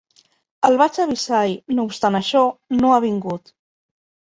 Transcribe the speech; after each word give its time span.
El 0.69 0.77
vaig 0.81 0.97
avisar 1.03 1.43
i, 1.51 1.53
no 1.79 1.87
obstant 1.91 2.19
això, 2.23 2.43
no 2.81 2.97
ha 2.97 2.99
vingut. 3.07 3.57